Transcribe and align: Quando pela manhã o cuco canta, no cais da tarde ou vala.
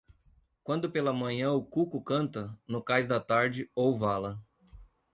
Quando 0.63 0.89
pela 0.89 1.13
manhã 1.13 1.51
o 1.51 1.63
cuco 1.63 2.03
canta, 2.03 2.57
no 2.67 2.81
cais 2.81 3.07
da 3.07 3.19
tarde 3.19 3.69
ou 3.75 3.95
vala. 3.95 4.41